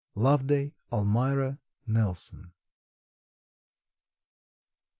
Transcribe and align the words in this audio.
Loveday 0.15 0.73
Almira 0.91 1.59
Nelson. 1.85 2.53